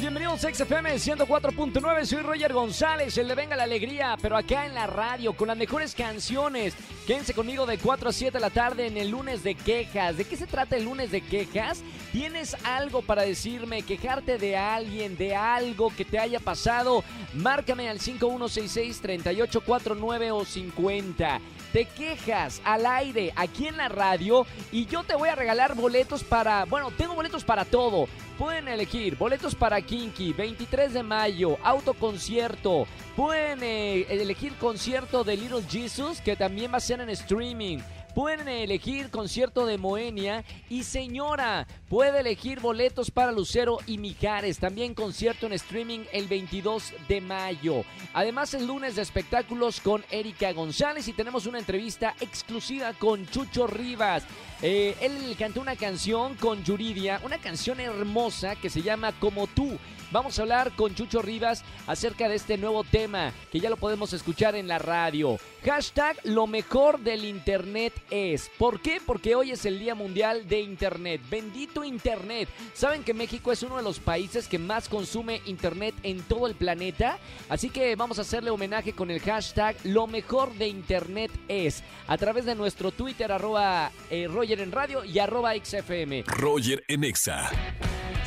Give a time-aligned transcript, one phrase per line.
[0.00, 4.74] Bienvenidos a XFM 104.9, soy Roger González, el de Venga la Alegría, pero acá en
[4.74, 6.74] la radio con las mejores canciones.
[7.06, 10.16] Quédense conmigo de 4 a 7 de la tarde en el lunes de quejas.
[10.16, 11.82] ¿De qué se trata el lunes de quejas?
[12.12, 17.04] ¿Tienes algo para decirme, quejarte de alguien, de algo que te haya pasado?
[17.34, 21.40] Márcame al 5166-3849 o 50.
[21.72, 26.24] Te quejas al aire aquí en la radio y yo te voy a regalar boletos
[26.24, 28.08] para, bueno, tengo boletos para todo.
[28.38, 32.86] Pueden elegir boletos para Kinky, 23 de mayo, autoconcierto.
[33.14, 37.78] Pueden eh, elegir concierto de Little Jesus, que también va a ser en streaming.
[38.14, 44.94] Pueden elegir concierto de Moenia y señora, puede elegir boletos para Lucero y Mijares, también
[44.94, 47.84] concierto en streaming el 22 de mayo.
[48.12, 53.68] Además el lunes de espectáculos con Erika González y tenemos una entrevista exclusiva con Chucho
[53.68, 54.24] Rivas.
[54.60, 59.78] Eh, él cantó una canción con Yuridia, una canción hermosa que se llama Como tú.
[60.10, 64.12] Vamos a hablar con Chucho Rivas acerca de este nuevo tema que ya lo podemos
[64.12, 65.38] escuchar en la radio.
[65.64, 68.50] Hashtag lo mejor del Internet es.
[68.58, 69.00] ¿Por qué?
[69.04, 71.20] Porque hoy es el Día Mundial de Internet.
[71.30, 72.48] Bendito Internet.
[72.74, 76.54] ¿Saben que México es uno de los países que más consume Internet en todo el
[76.54, 77.18] planeta?
[77.48, 81.82] Así que vamos a hacerle homenaje con el hashtag lo mejor de Internet es.
[82.06, 86.24] A través de nuestro Twitter arroba eh, Roger en Radio y arroba XFM.
[86.26, 87.50] Roger en Exa.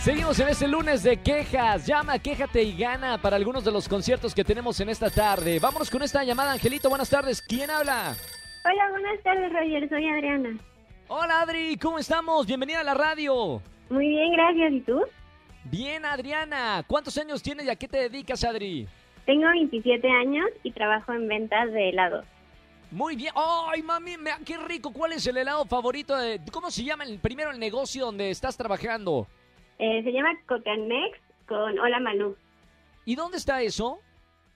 [0.04, 1.86] Seguimos en este lunes de quejas.
[1.86, 5.60] Llama, quéjate y gana para algunos de los conciertos que tenemos en esta tarde.
[5.60, 6.90] Vámonos con esta llamada, Angelito.
[6.90, 7.42] Buenas tardes.
[7.42, 8.18] ¿Quién habla?
[8.66, 9.90] Hola, buenas tardes, Roger.
[9.90, 10.58] Soy Adriana.
[11.08, 11.78] Hola, Adri.
[11.78, 12.48] ¿Cómo estamos?
[12.48, 13.62] Bienvenida a la radio.
[13.90, 14.72] Muy bien, gracias.
[14.74, 15.02] ¿Y tú?
[15.66, 16.84] Bien, Adriana.
[16.88, 18.88] ¿Cuántos años tienes y a qué te dedicas, Adri?
[19.26, 22.26] Tengo 27 años y trabajo en ventas de helados.
[22.92, 23.34] Muy bien.
[23.36, 24.18] ¡Ay, mami!
[24.18, 24.92] me- ¡Qué rico!
[24.94, 26.16] ¿Cuál es el helado favorito?
[26.18, 29.28] De, ¿Cómo se llama el primero el negocio donde estás trabajando?
[29.80, 31.18] Eh, se llama Cocanex
[31.48, 32.36] con Hola Manu.
[33.06, 34.00] ¿Y dónde está eso?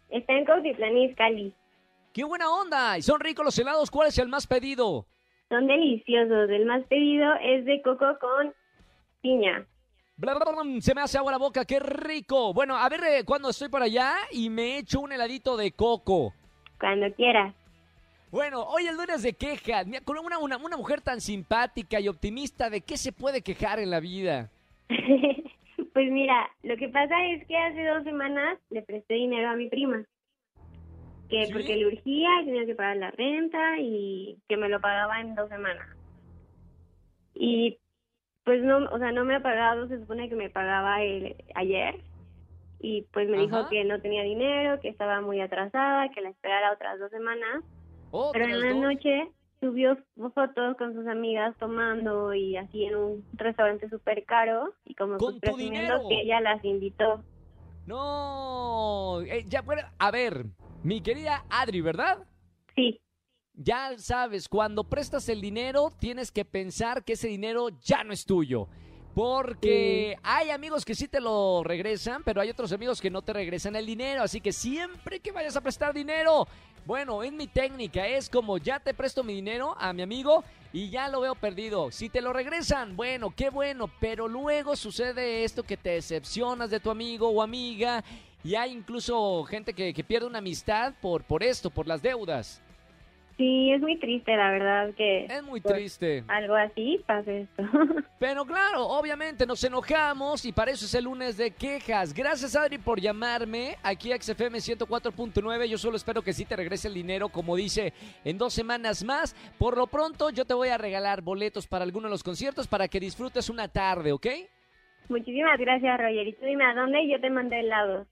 [0.10, 1.54] Está en Cautitlán Izcalli.
[2.18, 2.98] ¡Qué buena onda!
[2.98, 3.92] ¿Y son ricos los helados?
[3.92, 5.06] ¿Cuál es el más pedido?
[5.50, 6.50] Son deliciosos.
[6.50, 8.56] El más pedido es de coco con
[9.22, 9.68] piña.
[10.16, 12.56] Bla, bla, bla, se me hace agua la boca, qué rico.
[12.56, 16.34] Bueno, a ver eh, cuando estoy por allá y me echo un heladito de coco.
[16.80, 17.54] Cuando quieras.
[18.32, 19.86] Bueno, hoy el lunes de quejas.
[19.86, 23.78] Mira, Con una, una, una mujer tan simpática y optimista, ¿de qué se puede quejar
[23.78, 24.50] en la vida?
[24.90, 29.70] pues mira, lo que pasa es que hace dos semanas le presté dinero a mi
[29.70, 30.04] prima.
[31.30, 31.54] Que ¿Sí?
[31.54, 35.36] porque le urgía y tenía que pagar la renta y que me lo pagaba en
[35.36, 35.88] dos semanas.
[37.34, 37.80] Y
[38.44, 42.02] pues no, o sea, no me ha pagado, se supone que me pagaba el, ayer.
[42.80, 43.46] Y pues me Ajá.
[43.46, 47.64] dijo que no tenía dinero, que estaba muy atrasada, que la esperara otras dos semanas.
[48.32, 48.94] Pero en ¿Otras la dos?
[48.94, 49.98] noche subió
[50.34, 55.26] fotos con sus amigas tomando y así en un restaurante súper caro y como ¿Con
[55.26, 56.10] pues tu presumiendo dinero?
[56.10, 57.24] que ella las invitó.
[57.86, 60.46] No, eh, ya, bueno, a ver,
[60.88, 62.26] mi querida Adri, ¿verdad?
[62.74, 63.02] Sí,
[63.54, 68.24] Ya sabes, cuando prestas el dinero, tienes que pensar que ese dinero ya no es
[68.24, 68.70] tuyo.
[69.14, 73.34] Porque hay amigos que sí te lo regresan, pero hay otros amigos que no te
[73.34, 74.22] regresan el dinero.
[74.22, 76.48] Así que siempre que vayas a prestar dinero,
[76.86, 78.08] bueno, es mi técnica.
[78.08, 81.92] Es como ya te presto mi dinero a mi amigo y ya lo veo perdido.
[81.92, 83.90] Si te lo regresan, bueno, qué bueno.
[84.00, 88.04] Pero luego sucede esto que te decepcionas de tu amigo o amiga.
[88.48, 92.62] Y hay incluso gente que, que pierde una amistad por, por esto, por las deudas.
[93.36, 96.24] sí, es muy triste la verdad que Es muy Pues, triste.
[96.30, 97.64] algo así pase esto.
[98.20, 102.14] Pero claro, obviamente nos enojamos y para eso es el lunes de quejas.
[102.14, 105.66] Gracias Adri por llamarme aquí a XFM 104.9.
[105.66, 107.92] Yo solo espero que sí te regrese el dinero, como dice,
[108.24, 109.36] en dos semanas más.
[109.60, 112.88] Por lo pronto yo te voy a regalar boletos para alguno de los conciertos para
[112.88, 114.28] que disfrutes una tarde, ¿ok?
[115.10, 116.28] Muchísimas gracias, Roger.
[116.28, 118.08] Y tú dime a dónde y yo te mandé helados.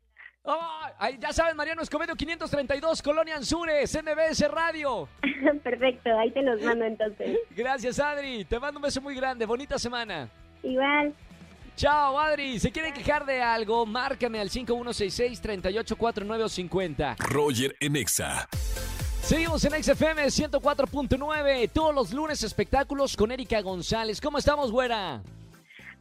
[0.45, 0.91] ¡Ay!
[0.97, 5.09] Ay, ya saben, Mariano Escobedo 532, Colonia Anzures, NBS Radio.
[5.63, 7.37] Perfecto, ahí te los mando entonces.
[7.51, 10.29] Gracias Adri, te mando un beso muy grande, bonita semana.
[10.63, 11.13] Igual.
[11.75, 12.57] Chao, Adri.
[12.59, 13.85] ¿Se quieren quejar de algo?
[13.85, 17.17] Márcame al 5166-384950.
[17.17, 18.47] Roger en Exa.
[19.21, 21.69] Seguimos en XFM 104.9.
[21.73, 24.21] Todos los lunes espectáculos con Erika González.
[24.21, 25.21] ¿Cómo estamos, güera?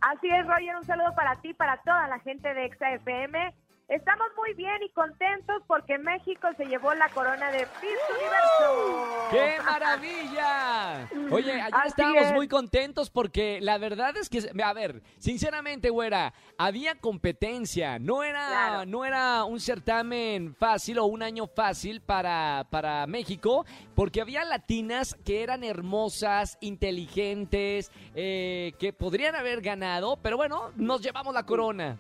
[0.00, 3.52] Así es, Roger, un saludo para ti, para toda la gente de Exa FM.
[3.86, 9.28] Estamos muy bien y contentos porque México se llevó la corona de Miss Universo.
[9.30, 11.08] ¡Qué maravilla!
[11.30, 12.32] Oye, ayer Así estábamos es.
[12.32, 17.98] muy contentos porque la verdad es que, a ver, sinceramente, güera, había competencia.
[17.98, 18.86] No era, Claro.
[18.86, 25.14] no era un certamen fácil o un año fácil para, para México porque había latinas
[25.26, 31.98] que eran hermosas, inteligentes, eh, que podrían haber ganado, pero bueno, nos llevamos la corona.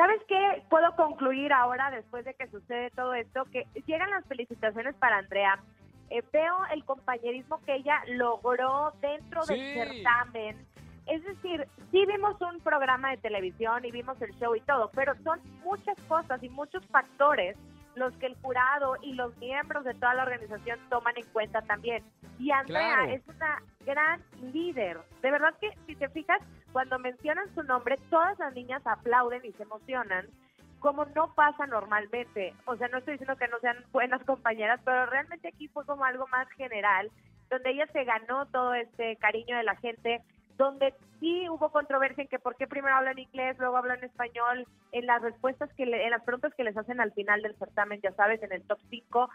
[0.00, 0.62] ¿Sabes qué?
[0.70, 5.58] Puedo concluir ahora, después de que sucede todo esto, que llegan las felicitaciones para Andrea.
[6.08, 10.56] Eh, veo el compañerismo que ella logró dentro del certamen.
[11.06, 15.14] Es decir, sí vimos un programa de televisión y vimos el show y todo, pero
[15.22, 17.58] son muchas cosas y muchos factores
[17.94, 22.02] los que el jurado y los miembros de toda la organización toman en cuenta también.
[22.38, 23.12] Y Andrea Claro.
[23.12, 24.98] es una gran líder.
[25.20, 26.40] De verdad que, si te fijas,
[26.72, 30.26] cuando mencionan su nombre, todas las niñas aplauden y se emocionan,
[30.78, 32.54] como no pasa normalmente.
[32.66, 36.04] O sea, no estoy diciendo que no sean buenas compañeras, pero realmente aquí fue como
[36.04, 37.10] algo más general,
[37.50, 40.22] donde ella se ganó todo este cariño de la gente,
[40.56, 45.06] donde sí hubo controversia en que por qué primero hablan inglés, luego hablan español, en
[45.06, 48.12] las respuestas que le- en las preguntas que les hacen al final del certamen, ya
[48.12, 49.30] sabes, en el top 5.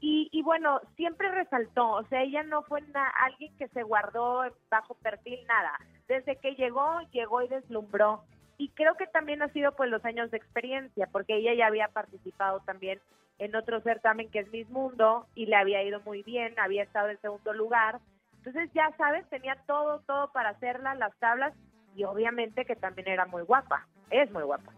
[0.00, 2.80] Y, y bueno, siempre resaltó, o sea, ella no fue
[3.20, 5.72] alguien que se guardó bajo perfil, nada.
[6.06, 8.22] Desde que llegó, llegó y deslumbró.
[8.58, 11.88] Y creo que también ha sido pues los años de experiencia, porque ella ya había
[11.88, 13.00] participado también
[13.38, 17.08] en otro certamen que es Miss Mundo y le había ido muy bien, había estado
[17.08, 18.00] en segundo lugar.
[18.38, 21.54] Entonces ya sabes, tenía todo, todo para hacerla, las tablas
[21.94, 24.72] y obviamente que también era muy guapa, es muy guapa.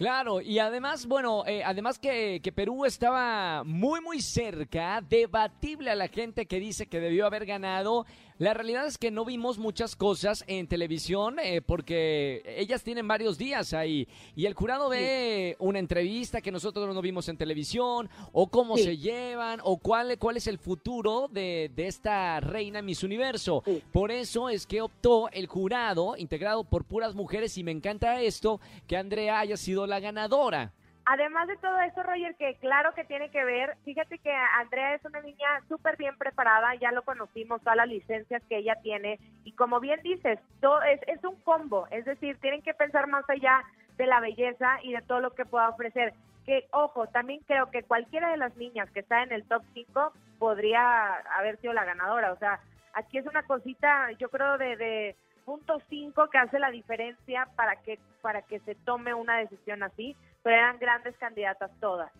[0.00, 5.94] Claro, y además, bueno, eh, además que, que Perú estaba muy, muy cerca, debatible a
[5.94, 8.06] la gente que dice que debió haber ganado.
[8.40, 13.36] La realidad es que no vimos muchas cosas en televisión eh, porque ellas tienen varios
[13.36, 18.46] días ahí y el jurado ve una entrevista que nosotros no vimos en televisión o
[18.46, 18.84] cómo Sí.
[18.84, 23.62] se llevan o cuál, cuál es el futuro de, de esta reina Miss Universo.
[23.66, 23.82] Sí.
[23.92, 28.58] Por eso es que optó el jurado integrado por puras mujeres y me encanta esto
[28.86, 30.72] que Andrea haya sido la ganadora.
[31.12, 35.04] Además de todo eso, Roger, que claro que tiene que ver, fíjate que Andrea es
[35.04, 39.50] una niña súper bien preparada, ya lo conocimos, todas las licencias que ella tiene, y
[39.54, 40.38] como bien dices,
[41.08, 43.64] es un combo, es decir, tienen que pensar más allá
[43.96, 46.14] de la belleza y de todo lo que pueda ofrecer.
[46.46, 50.12] Que, ojo, también creo que cualquiera de las niñas que está en el top 5
[50.38, 52.60] podría haber sido la ganadora, o sea,
[52.94, 57.74] aquí es una cosita, yo creo, de, de punto 5 que hace la diferencia para
[57.82, 62.10] que, para que se tome una decisión así, pero eran grandes candidatas todas.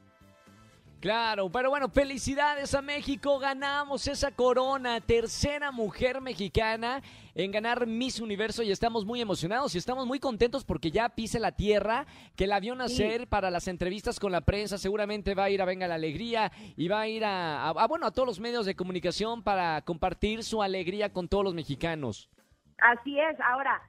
[1.01, 7.01] Claro, pero bueno, felicidades a México, ganamos esa corona, tercera mujer mexicana
[7.35, 11.39] en ganar Miss Universo y estamos muy emocionados y estamos muy contentos porque ya pisa
[11.39, 12.05] la tierra,
[12.37, 15.65] que la vio nacer para las entrevistas con la prensa, seguramente va a ir a
[15.65, 18.67] Venga la Alegría y va a ir a, a- a, bueno, a todos los medios
[18.67, 22.29] de comunicación para compartir su alegría con todos los mexicanos.
[22.77, 23.81] Así es, ahora,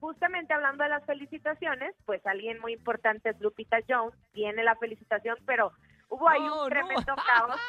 [0.00, 5.36] justamente hablando de las felicitaciones, pues alguien muy importante es Lupita Jones, tiene la felicitación,
[5.46, 5.72] pero
[6.08, 7.60] hubo ahí No, un tremendo caos.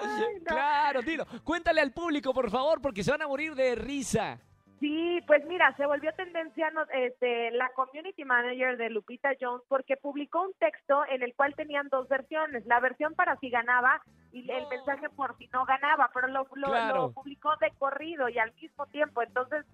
[0.00, 0.44] Ay, no.
[0.46, 4.38] Claro, dilo, cuéntale al público, por favor, porque se van a morir de risa.
[4.80, 10.40] Sí, pues mira, se volvió tendencia este, la community manager de Lupita Jones porque publicó
[10.40, 14.00] un texto en el cual tenían dos versiones, la versión para si ganaba
[14.32, 16.94] y el mensaje por si no ganaba, pero lo, lo- Claro.
[16.96, 19.66] lo publicó de corrido y al mismo tiempo, entonces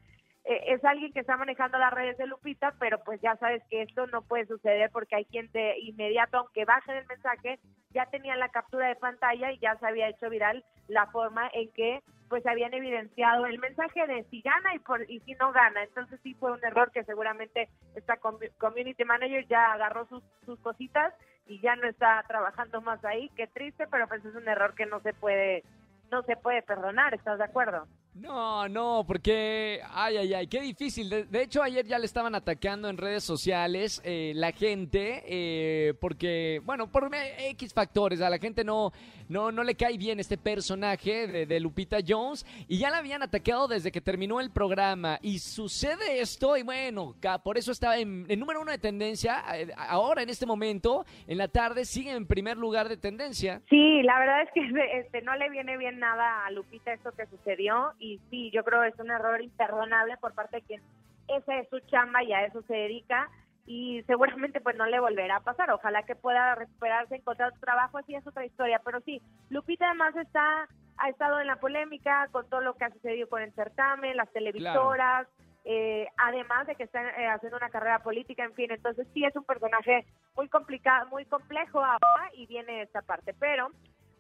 [0.74, 4.06] es alguien que está manejando las redes de Lupita, pero pues ya sabes que esto
[4.06, 7.58] no puede suceder porque hay quien de inmediato, aunque bajen el mensaje,
[7.90, 11.70] ya tenían la captura de pantalla y ya se había hecho viral la forma en
[11.72, 15.82] que pues habían evidenciado el mensaje de si gana y por y si no gana.
[15.82, 20.58] Entonces sí fue un error que seguramente esta com- community manager ya agarró sus, sus
[20.60, 21.12] cositas
[21.46, 23.30] y ya no está trabajando más ahí.
[23.36, 25.64] Qué triste, pero pues es un error que no se puede
[26.10, 27.14] no se puede perdonar.
[27.14, 27.86] ¿Estás de acuerdo?
[28.18, 31.10] No, no, porque, ay, ay, ay, qué difícil.
[31.10, 36.62] De, hecho, ayer ya le estaban atacando en redes sociales eh, la gente, eh, porque,
[36.64, 38.90] bueno, por X factores, a la gente no,
[39.28, 43.22] no, no le cae bien este personaje de, de Lupita Jones, y ya la habían
[43.22, 48.26] atacado desde que terminó el programa, y sucede esto, y bueno, por eso está en,
[48.38, 52.56] número uno de tendencia, eh, ahora en este momento, en la tarde, sigue en primer
[52.56, 53.60] lugar de tendencia.
[53.68, 54.60] Sí, la verdad es que
[55.00, 57.92] este, no le viene bien nada a Lupita esto que sucedió
[58.30, 60.82] sí, yo creo que es un error imperdonable por parte de quien
[61.28, 63.28] esa es su chamba y a eso se dedica
[63.66, 65.70] y seguramente pues no le volverá a pasar.
[65.70, 68.80] Ojalá que pueda recuperarse, encontrar otro trabajo, así es otra historia.
[68.84, 69.20] Pero sí,
[69.50, 73.42] Lupita además está ha estado en la polémica con todo lo que ha sucedido con
[73.42, 75.28] el certamen, las televisoras,
[75.64, 79.34] eh, además de que está eh, haciendo una carrera política, en fin, entonces sí es
[79.36, 83.68] un personaje muy complicado, muy complejo ahora y viene esta parte, pero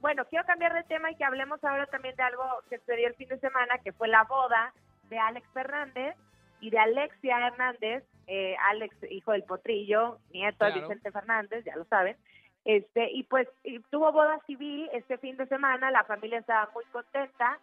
[0.00, 3.14] bueno, quiero cambiar de tema y que hablemos ahora también de algo que sucedió el
[3.14, 4.72] fin de semana, que fue la boda
[5.08, 6.16] de Alex Fernández
[6.60, 11.84] y de Alexia Hernández, eh, Alex, hijo del potrillo, nieto de Vicente Fernández, ya lo
[11.84, 12.16] saben.
[12.64, 13.46] Este, y pues
[13.90, 17.58] tuvo boda civil este fin de semana, la familia estaba muy contenta.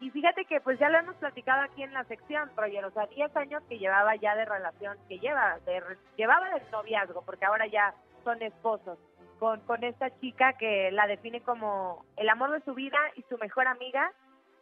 [0.00, 3.06] Y fíjate que pues ya lo hemos platicado aquí en la sección, Roger, o sea,
[3.06, 5.82] 10 años que llevaba ya de relación, que lleva, de,
[6.16, 8.98] llevaba de noviazgo, porque ahora ya son esposos,
[9.44, 13.36] con, con esta chica que la define como el amor de su vida y su
[13.36, 14.10] mejor amiga,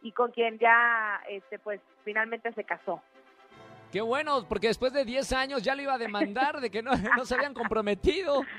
[0.01, 3.01] y con quien ya, este, pues, finalmente se casó.
[3.93, 6.91] Qué bueno, porque después de 10 años ya lo iba a demandar de que no,
[7.15, 8.41] no se habían comprometido.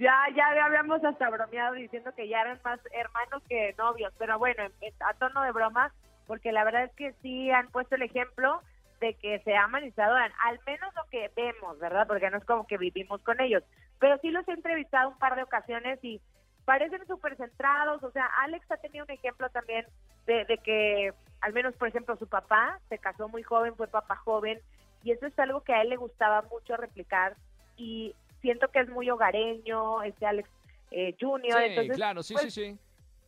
[0.00, 4.62] Ya, ya habíamos hasta bromeado diciendo que ya eran más hermanos que novios, pero bueno,
[5.00, 5.92] a tono de broma,
[6.28, 8.62] porque la verdad es que sí han puesto el ejemplo
[9.00, 12.06] de que se aman y se adoran, al menos lo que vemos, ¿verdad?
[12.06, 13.64] Porque no es como que vivimos con ellos,
[13.98, 16.20] pero sí los he entrevistado un par de ocasiones y
[16.64, 19.86] parecen súper centrados, o sea, Alex ha tenido un ejemplo también
[20.26, 24.16] de, de que, al menos por ejemplo, su papá se casó muy joven, fue papá
[24.16, 24.60] joven,
[25.02, 27.36] y eso es algo que a él le gustaba mucho replicar
[27.76, 30.48] y siento que es muy hogareño, este Alex
[30.90, 31.58] eh, Junior.
[31.60, 32.78] Sí, claro, sí, sí, pues, sí.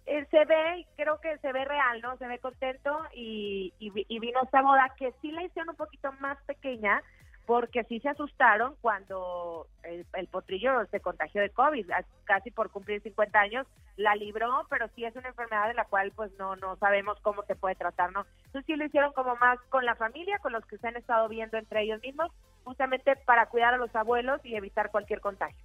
[0.06, 2.16] Eh, se ve, creo que se ve real, ¿no?
[2.16, 6.36] Se ve contento y, y vino esta boda que sí la hicieron un poquito más
[6.44, 7.02] pequeña,
[7.46, 11.90] porque sí se asustaron cuando el, potrillo se contagió de COVID,
[12.24, 13.66] casi por cumplir 50 años,
[13.96, 17.42] la libró, pero sí es una enfermedad de la cual pues no, no sabemos cómo
[17.42, 18.24] se puede tratar, ¿no?
[18.46, 21.28] Entonces sí lo hicieron como más con la familia, con los que se han estado
[21.28, 22.30] viendo entre ellos mismos,
[22.64, 25.64] justamente para cuidar a los abuelos y evitar cualquier contagio.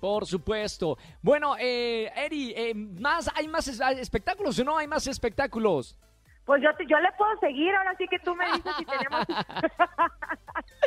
[0.00, 0.98] Por supuesto.
[1.22, 5.96] Bueno, eh, Eri, eh, más, ¿hay más espectáculos o no hay más espectáculos?
[6.44, 9.24] Pues yo, yo le puedo seguir, ahora sí que tú me dices si tenemos...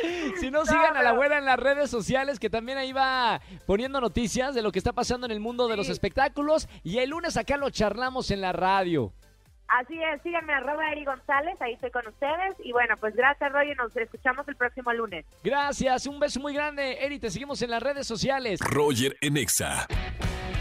[0.40, 4.00] si no, sigan a la abuela en las redes sociales, que también ahí va poniendo
[4.00, 6.68] noticias de lo que está pasando en el mundo de los espectáculos.
[6.82, 9.12] Y el lunes acá lo charlamos en la radio.
[9.68, 12.54] Así es, síganme arroba Eri González, ahí estoy con ustedes.
[12.62, 15.26] Y bueno, pues gracias Roger, nos escuchamos el próximo lunes.
[15.42, 18.60] Gracias, un beso muy grande, Eri, te seguimos en las redes sociales.
[18.60, 19.88] Roger Enexa.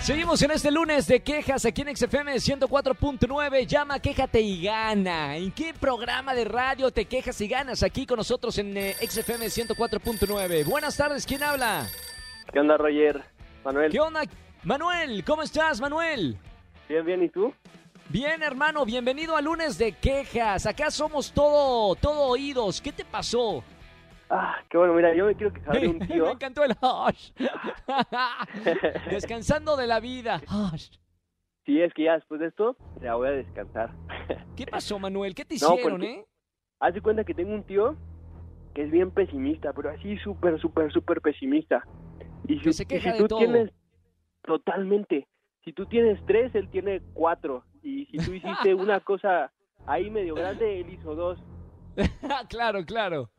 [0.01, 3.65] Seguimos en este lunes de quejas aquí en XFM 104.9.
[3.65, 5.35] Llama, quéjate y gana.
[5.35, 9.47] ¿En qué programa de radio te quejas y ganas aquí con nosotros en eh, XFM
[9.47, 10.65] 104.9?
[10.65, 11.87] Buenas tardes, ¿quién habla?
[12.53, 13.23] ¿Qué onda, Roger?
[13.63, 13.91] Manuel.
[13.91, 14.21] ¿Qué onda?
[14.63, 16.37] Manuel, ¿cómo estás, Manuel?
[16.87, 17.51] Bien, bien, ¿y tú?
[18.09, 20.67] Bien, hermano, bienvenido a lunes de quejas.
[20.67, 22.79] Acá somos todo, todo oídos.
[22.79, 23.63] ¿Qué te pasó?
[24.29, 26.25] Ah, qué bueno, mira, yo me quiero quejar de un tío.
[26.25, 27.31] me encantó el hush.
[29.09, 30.41] Descansando de la vida.
[30.49, 30.97] Hush.
[31.65, 33.91] Sí, es que ya después de esto ya voy a descansar.
[34.55, 35.33] ¿Qué pasó, Manuel?
[35.33, 36.25] ¿Qué te hicieron, eh?
[36.79, 37.95] Haz de cuenta que tengo un tío
[38.73, 41.83] que es bien pesimista, pero así súper, súper, súper pesimista.
[42.47, 43.39] Y si, se queja si tú todo.
[43.39, 43.71] tienes
[44.43, 45.27] totalmente,
[45.63, 47.63] si tú tienes tres, él tiene cuatro.
[47.81, 49.51] Y si tú hiciste una cosa
[49.87, 51.39] ahí medio grande, él hizo dos.
[52.49, 53.29] claro, claro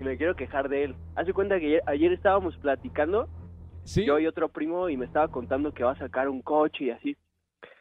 [0.00, 0.94] y me quiero quejar de él.
[1.16, 3.28] Hace cuenta que ayer, estábamos platicando,
[3.84, 6.90] yo y otro primo, y me estaba contando que va a sacar un coche y
[6.90, 7.16] así.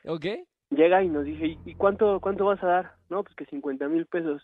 [0.06, 0.26] ¿Ok?
[0.70, 2.92] Llega y nos dice, ¿y cuánto, cuánto vas a dar?
[3.10, 4.42] No, pues que 50 mil pesos.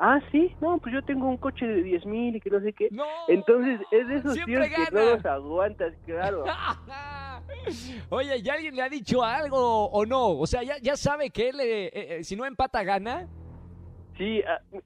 [0.00, 2.72] Ah, sí, no, pues yo tengo un coche de 10 mil y que no sé
[2.72, 2.88] qué.
[3.26, 6.44] Entonces, es de esos tíos que no los aguantas, claro.
[8.08, 10.38] Oye, ¿ya alguien le ha dicho algo o no?
[10.38, 13.26] O sea, ¿ya, ya sabe que él, eh, eh, si no empata, gana?
[14.18, 14.42] Sí,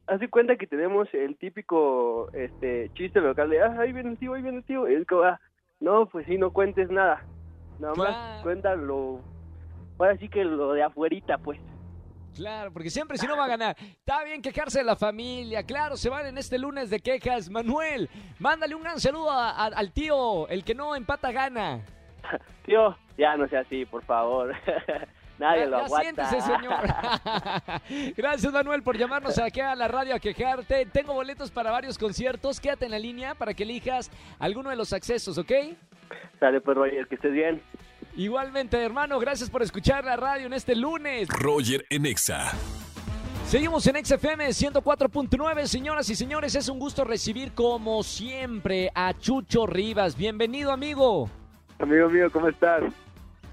[0.07, 4.35] hace cuenta que tenemos el típico este chiste local de, ah, ahí viene el tío,
[4.35, 4.87] ahí viene el tío.
[4.87, 5.41] es como, ah,
[5.81, 7.25] no, pues sí, no cuentes nada.
[7.81, 9.21] Nada más cuéntalo.
[9.99, 11.59] Ahora sí que lo de afuerita, pues.
[12.35, 13.77] Claro, porque siempre si no va a ganar.
[13.79, 15.65] Está bien quejarse de la familia.
[15.65, 17.51] Claro, se van en este lunes de quejas.
[17.51, 20.47] Manuel, mándale un gran saludo al tío.
[20.49, 21.85] El que no empata gana.
[22.67, 24.55] tío, ya no sea así, por favor.
[25.43, 26.29] Nadie lo aguanta.
[26.29, 28.15] Siéntese, señor.
[28.17, 30.87] Gracias, Manuel, por llamarnos aquí a la radio a quejarte.
[30.87, 32.61] Tengo boletos para varios conciertos.
[32.61, 34.09] Quédate en la línea para que elijas
[34.39, 35.51] alguno de los accesos, ¿ok?
[36.39, 37.61] Sale, pues, Roger, que estés bien.
[38.17, 41.29] Igualmente, hermano, gracias por escuchar la radio en este lunes.
[41.29, 42.53] Roger en Exa.
[43.45, 46.55] Seguimos en XFM 104.9, señoras y señores.
[46.55, 50.17] Es un gusto recibir, como siempre, a Chucho Rivas.
[50.17, 51.29] Bienvenido, amigo.
[51.81, 52.85] Amigo mío, ¿cómo estás?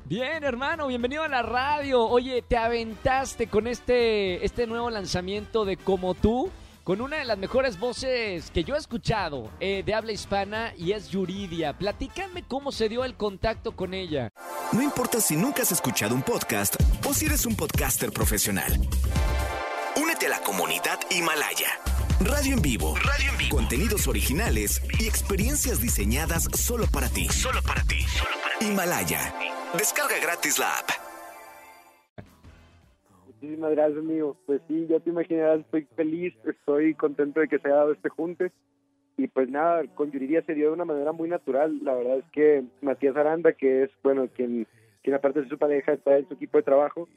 [0.10, 2.04] Bien, hermano, bienvenido a la radio.
[2.04, 6.50] Oye, te aventaste con este, este nuevo lanzamiento de Como tú,
[6.84, 10.94] con una de las mejores voces que yo he escuchado eh, de habla hispana y
[10.94, 11.78] es Yuridia.
[11.78, 14.32] Platícame cómo se dio el contacto con ella.
[14.72, 16.75] No importa si nunca has escuchado un podcast
[17.08, 18.80] o si eres un podcaster profesional.
[19.96, 21.70] Únete a la comunidad Himalaya.
[22.20, 22.96] Radio en vivo.
[22.96, 23.56] Radio en vivo.
[23.56, 27.30] Contenidos originales y experiencias diseñadas solo para ti.
[27.30, 28.04] Solo para ti.
[28.60, 29.36] Himalaya.
[29.78, 30.90] Descarga gratis la app.
[33.28, 34.36] Muchísimas gracias, amigo.
[34.48, 38.10] Pues sí, ya te imaginarás, estoy feliz, estoy contento de que se haya dado este
[38.10, 38.52] junte.
[39.16, 41.80] Y pues nada, con Yuridia se dio de una manera muy natural.
[41.84, 44.66] La verdad es que Matías Aranda, que es, bueno, quien,
[45.04, 47.08] quien aparte de su pareja está en su equipo de trabajo,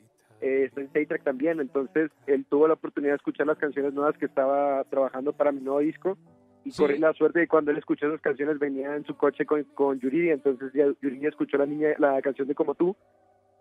[0.43, 1.59] eh, está en Saytrack también.
[1.59, 5.63] Entonces, él tuvo la oportunidad de escuchar las canciones nuevas que estaba trabajando para mi
[5.63, 6.19] nuevo disco.
[6.65, 6.83] Y Sí.
[6.83, 9.99] corrí la suerte de cuando él escuchó esas canciones venía en su coche con, con
[10.01, 10.33] Yuridia.
[10.35, 12.95] Entonces, ya Yuridia escuchó la niña la canción de Como tú,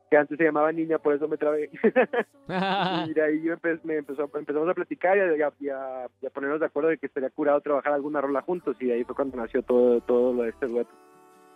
[0.09, 1.69] que antes se llamaba Niña, por eso me trabé.
[3.07, 5.69] y de ahí yo empe- me empezó, empezamos a platicar y a, y a- y
[5.69, 8.85] a- y a ponernos de acuerdo de que estaría curado trabajar alguna rola juntos y
[8.87, 10.91] de ahí fue cuando nació todo, todo lo de este dueto.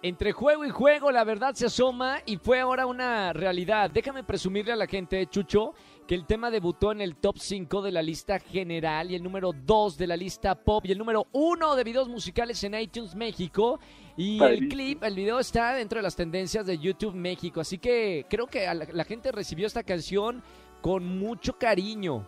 [0.01, 3.89] Entre juego y juego, la verdad se asoma y fue ahora una realidad.
[3.91, 5.73] Déjame presumirle a la gente, Chucho,
[6.07, 9.51] que el tema debutó en el top 5 de la lista general y el número
[9.53, 13.79] 2 de la lista pop y el número 1 de videos musicales en iTunes México.
[14.15, 17.59] Y el clip, el video está dentro de las tendencias de YouTube México.
[17.59, 20.41] Así que creo que la, la gente recibió esta canción
[20.81, 22.27] con mucho cariño.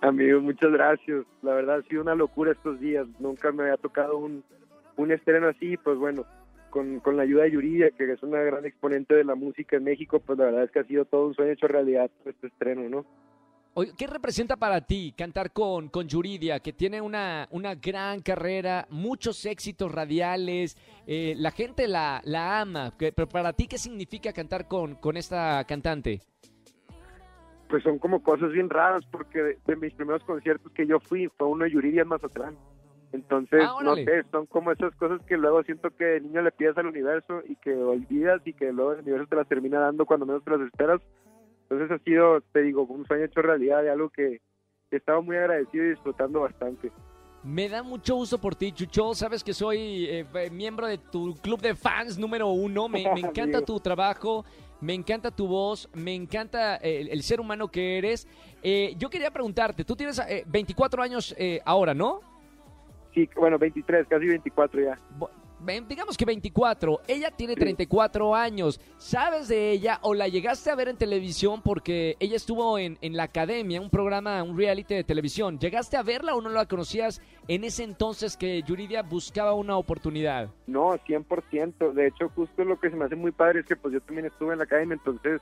[0.00, 1.24] Amigo, muchas gracias.
[1.42, 3.06] La verdad ha sido una locura estos días.
[3.18, 4.44] Nunca me había tocado un,
[4.96, 6.24] un estreno así, pues bueno,
[6.72, 9.84] con, con la ayuda de Yuridia, que es una gran exponente de la música en
[9.84, 12.88] México, pues la verdad es que ha sido todo un sueño hecho realidad este estreno,
[12.88, 13.04] ¿no?
[13.96, 19.46] ¿Qué representa para ti cantar con, con Yuridia, que tiene una, una gran carrera, muchos
[19.46, 20.76] éxitos radiales,
[21.06, 25.16] eh, la gente la, la ama, que- pero para ti, ¿qué significa cantar con, con
[25.16, 26.20] esta cantante?
[27.68, 31.28] pues son como cosas bien raras porque de, de mis primeros conciertos que yo fui
[31.38, 32.54] fue uno de Yuridia en Mazatlán.
[33.12, 36.50] Entonces, Ah, no sé, son como esas cosas que luego siento que de niño le
[36.50, 40.06] pides al universo y que olvidas y que luego el universo te las termina dando
[40.06, 41.00] cuando menos te las esperas.
[41.68, 44.40] Entonces ha sido, te digo, un sueño hecho realidad de algo que
[44.90, 46.90] he estado muy agradecido y disfrutando bastante.
[47.44, 49.14] Me da mucho gusto por ti, Chucho.
[49.14, 52.88] Sabes que soy eh, miembro de tu club de fans número uno.
[52.88, 54.44] Me, me encanta tu trabajo,
[54.80, 58.28] me encanta tu voz, me encanta eh, el, el ser humano que eres.
[58.62, 62.20] Eh, yo quería preguntarte, tú tienes eh, 24 años eh, ahora, ¿no?
[63.14, 64.98] Sí, bueno, 23, casi 24 ya.
[65.88, 68.80] Digamos que 24, ella tiene 34 años.
[68.96, 73.16] ¿Sabes de ella o la llegaste a ver en televisión porque ella estuvo en, en
[73.16, 75.60] la academia, un programa, un reality de televisión?
[75.60, 80.50] ¿Llegaste a verla o no la conocías en ese entonces que Yuridia buscaba una oportunidad?
[80.66, 81.92] No, 100%.
[81.92, 84.26] De hecho, justo lo que se me hace muy padre es que pues yo también
[84.26, 85.40] estuve en la academia, entonces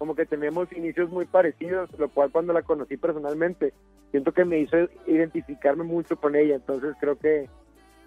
[0.00, 3.74] como que tenemos inicios muy parecidos, lo cual cuando la conocí personalmente,
[4.10, 7.50] siento que me hizo identificarme mucho con ella, entonces creo que,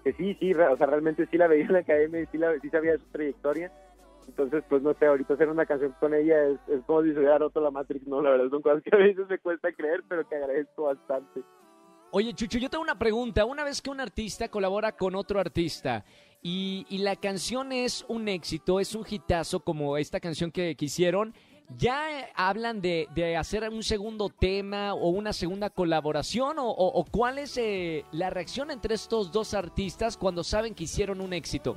[0.02, 2.58] que sí, sí, o sea, realmente sí la veía en la academia y sí, la,
[2.58, 3.70] sí sabía su trayectoria.
[4.26, 7.38] Entonces, pues no sé, ahorita hacer una canción con ella es, es como si hubiera
[7.38, 10.28] roto la Matrix, no, la verdad son cosas que a veces me cuesta creer, pero
[10.28, 11.42] que agradezco bastante.
[12.10, 13.44] Oye, Chucho, yo tengo una pregunta.
[13.44, 16.04] Una vez que un artista colabora con otro artista
[16.42, 20.86] y, y la canción es un éxito, es un hitazo como esta canción que, que
[20.86, 21.34] hicieron,
[21.76, 26.56] ¿ya eh, hablan de, de hacer un segundo tema o una segunda colaboración?
[26.58, 31.32] ¿O, cuál es eh, la reacción entre estos dos artistas cuando saben que hicieron un
[31.32, 31.76] éxito?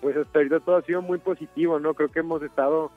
[0.00, 1.94] pues hasta ahorita todo ha sido muy positivo, ¿no?
[1.94, 2.90] Creo que hemos estado,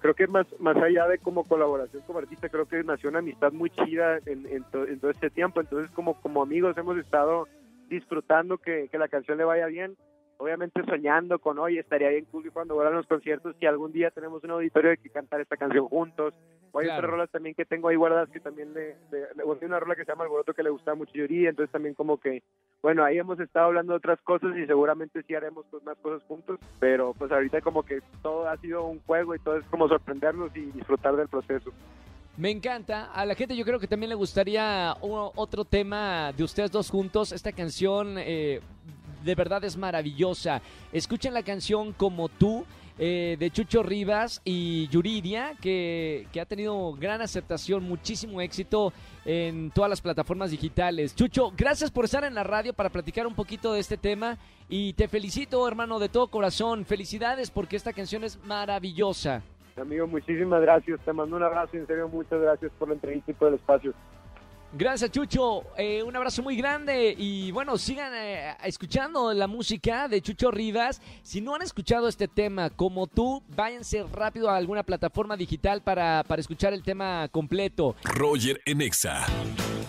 [0.00, 3.52] creo que más más allá de como colaboración como artista, creo que nació una amistad
[3.52, 7.46] muy chida en, en todo este tiempo, entonces como, como amigos hemos estado
[7.88, 9.96] disfrutando que, que la canción le vaya bien,
[10.38, 14.42] obviamente soñando con, hoy estaría bien cool cuando vuelvan los conciertos, si algún día tenemos
[14.44, 16.32] un auditorio de que cantar esta canción juntos,
[16.72, 16.98] o hay Claro.
[17.00, 19.80] otras rolas también que tengo ahí guardadas que también le, le, le- bueno, hay una
[19.80, 22.42] rola que se llama Alboroto que le gusta mucho Yuri, entonces también como que
[22.80, 26.22] bueno, ahí hemos estado hablando de otras cosas y seguramente sí haremos pues, más cosas
[26.28, 29.88] juntos, pero pues ahorita como que todo ha sido un juego y todo es como
[29.88, 31.72] sorprendernos y disfrutar del proceso.
[32.36, 33.06] Me encanta.
[33.12, 37.32] A la gente yo creo que también le gustaría otro tema de ustedes dos juntos.
[37.32, 38.60] Esta canción eh,
[39.28, 40.62] de verdad es maravillosa.
[40.90, 42.64] Escuchen la canción Como tú
[42.98, 48.94] eh, de Chucho Rivas y Yuridia, que, que ha tenido gran aceptación, muchísimo éxito
[49.26, 51.14] en todas las plataformas digitales.
[51.14, 54.94] Chucho, gracias por estar en la radio para platicar un poquito de este tema y
[54.94, 56.86] te felicito, hermano, de todo corazón.
[56.86, 59.42] Felicidades porque esta canción es maravillosa.
[59.76, 63.30] Amigo, muchísimas gracias, te mando un abrazo y en serio muchas gracias por la entrevista
[63.30, 63.92] y por el espacio.
[64.72, 65.64] Gracias, Chucho.
[65.76, 67.14] Eh, un abrazo muy grande.
[67.16, 71.00] Y bueno, sigan eh, escuchando la música de Chucho Rivas.
[71.22, 76.22] Si no han escuchado este tema como tú, váyanse rápido a alguna plataforma digital para,
[76.26, 77.96] para escuchar el tema completo.
[78.04, 79.26] Roger en Exa.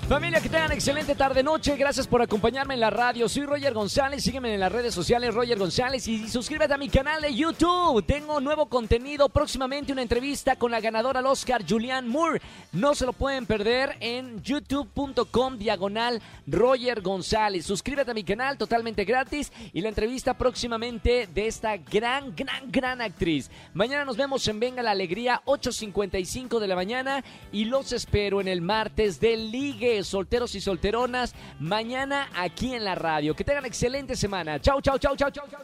[0.09, 1.77] Familia, que tengan excelente tarde-noche.
[1.77, 3.29] Gracias por acompañarme en la radio.
[3.29, 4.23] Soy Roger González.
[4.23, 6.07] Sígueme en las redes sociales, Roger González.
[6.07, 8.03] Y suscríbete a mi canal de YouTube.
[8.07, 9.29] Tengo nuevo contenido.
[9.29, 12.41] Próximamente una entrevista con la ganadora al Oscar, Julianne Moore.
[12.71, 17.67] No se lo pueden perder en youtube.com diagonal Roger González.
[17.67, 19.51] Suscríbete a mi canal totalmente gratis.
[19.73, 23.51] Y la entrevista próximamente de esta gran, gran, gran actriz.
[23.75, 27.23] Mañana nos vemos en Venga la Alegría, 8.55 de la mañana.
[27.51, 32.95] Y los espero en el martes de Ligue solteros y solteronas, mañana aquí en la
[32.95, 33.35] radio.
[33.35, 34.59] Que tengan excelente semana.
[34.59, 35.59] Chau, chau, chau, chau, chau, chau.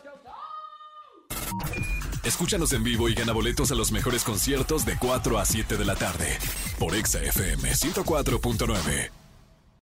[2.23, 5.85] Escúchanos en vivo y gana boletos a los mejores conciertos de 4 a 7 de
[5.85, 6.37] la tarde
[6.79, 9.24] por Exa FM 104.9.